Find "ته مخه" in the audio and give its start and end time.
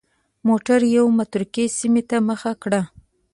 2.09-2.51